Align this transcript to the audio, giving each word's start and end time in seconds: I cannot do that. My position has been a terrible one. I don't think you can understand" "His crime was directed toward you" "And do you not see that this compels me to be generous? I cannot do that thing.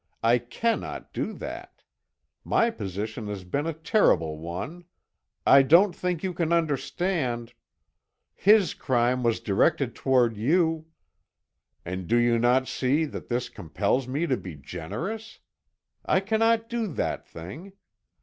I 0.23 0.39
cannot 0.39 1.13
do 1.13 1.31
that. 1.33 1.83
My 2.43 2.71
position 2.71 3.27
has 3.27 3.43
been 3.43 3.67
a 3.67 3.73
terrible 3.73 4.39
one. 4.39 4.85
I 5.45 5.61
don't 5.61 5.95
think 5.95 6.23
you 6.23 6.33
can 6.33 6.51
understand" 6.51 7.53
"His 8.49 8.73
crime 8.73 9.21
was 9.21 9.39
directed 9.39 9.93
toward 9.93 10.37
you" 10.37 10.87
"And 11.85 12.07
do 12.07 12.17
you 12.17 12.39
not 12.39 12.67
see 12.67 13.05
that 13.05 13.27
this 13.27 13.47
compels 13.47 14.07
me 14.07 14.25
to 14.25 14.37
be 14.37 14.55
generous? 14.55 15.37
I 16.03 16.19
cannot 16.19 16.67
do 16.67 16.87
that 16.87 17.27
thing. 17.27 17.73